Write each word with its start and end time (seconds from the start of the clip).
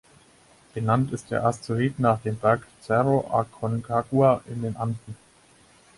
Benannt 0.73 1.11
ist 1.13 1.29
der 1.29 1.45
Asteroid 1.45 1.99
nach 1.99 2.19
dem 2.21 2.35
Berg 2.35 2.65
Cerro 2.81 3.31
Aconcagua 3.31 4.41
in 4.47 4.63
den 4.63 4.75
Anden. 4.75 5.15